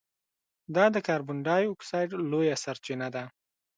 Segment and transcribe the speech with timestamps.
[0.75, 3.23] دا د کاربن ډای اکسایډ لویه سرچینه ده.